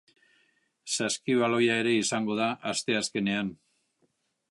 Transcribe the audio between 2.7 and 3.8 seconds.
asteazkenean.